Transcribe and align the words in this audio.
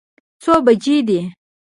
څو 0.41 0.53
بجې 0.65 0.97
دي. 1.07 1.19